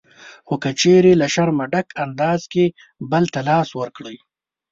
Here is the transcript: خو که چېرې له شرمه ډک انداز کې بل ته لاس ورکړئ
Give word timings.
خو 0.47 0.55
که 0.63 0.71
چېرې 0.81 1.13
له 1.21 1.27
شرمه 1.33 1.65
ډک 1.73 1.87
انداز 2.03 2.41
کې 2.53 2.65
بل 3.11 3.23
ته 3.33 3.39
لاس 3.49 3.69
ورکړئ 3.79 4.17